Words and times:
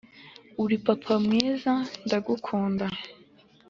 uri 0.63 0.75
papa 0.85 1.13
mwiza 1.23 1.71
ndagukunda. 2.05 2.85